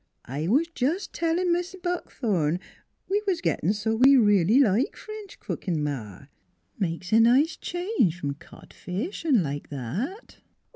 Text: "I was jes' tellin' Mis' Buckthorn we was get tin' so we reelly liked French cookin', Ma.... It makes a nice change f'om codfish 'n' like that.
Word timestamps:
"I 0.25 0.47
was 0.47 0.65
jes' 0.79 1.05
tellin' 1.05 1.53
Mis' 1.53 1.75
Buckthorn 1.83 2.59
we 3.07 3.21
was 3.27 3.39
get 3.39 3.61
tin' 3.61 3.71
so 3.73 3.95
we 3.95 4.17
reelly 4.17 4.59
liked 4.59 4.97
French 4.97 5.39
cookin', 5.39 5.83
Ma.... 5.83 6.23
It 6.23 6.27
makes 6.79 7.13
a 7.13 7.19
nice 7.19 7.55
change 7.55 8.17
f'om 8.19 8.39
codfish 8.39 9.23
'n' 9.25 9.43
like 9.43 9.69
that. 9.69 10.37